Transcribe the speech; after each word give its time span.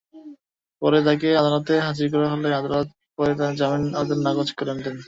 পরে 0.81 0.99
তাঁকে 1.07 1.29
আদালতে 1.41 1.73
হাজির 1.87 2.07
করা 2.13 2.27
হলে 2.33 2.49
আদালত 2.59 2.87
তাঁর 3.37 3.53
জামিন 3.59 3.83
আবেদন 3.95 4.19
নাকচ 4.25 4.49
করেন। 4.57 4.77